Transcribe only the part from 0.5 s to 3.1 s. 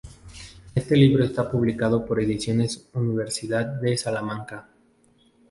Este libro está publicado por Ediciones